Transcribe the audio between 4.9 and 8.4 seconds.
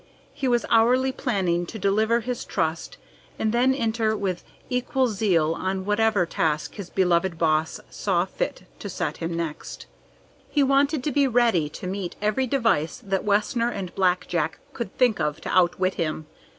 zeal on whatever task his beloved Boss saw